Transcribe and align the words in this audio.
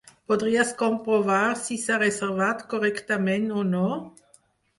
Podries 0.31 0.69
comprovar 0.77 1.41
si 1.65 1.77
s'ha 1.83 1.99
reservat 2.05 2.65
correctament 2.73 3.47
o 3.61 3.67
no? 3.75 3.85